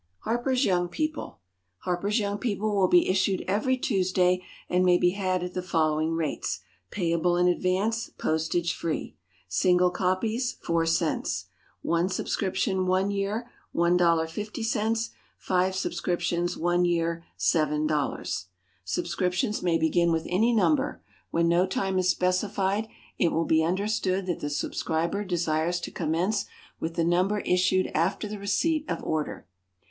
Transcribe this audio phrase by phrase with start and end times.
[0.21, 1.39] HARPER'S YOUNG PEOPLE.
[1.83, 6.13] HARPER'S YOUNG PEOPLE will be issued every Tuesday, and may be had at the following
[6.13, 9.15] rates payable in advance, postage free:
[9.47, 11.45] SINGLE COPIES $0.04
[11.83, 18.45] ONE SUBSCRIPTION, one year 1.50 FIVE SUBSCRIPTIONS, one year 7.00
[18.83, 21.03] Subscriptions may begin with any Number.
[21.29, 22.87] When no time is specified,
[23.19, 26.45] it will be understood that the subscriber desires to commence
[26.79, 29.45] with the Number issued after the receipt of order.